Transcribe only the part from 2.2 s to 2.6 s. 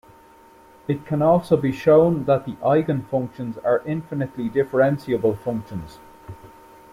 that the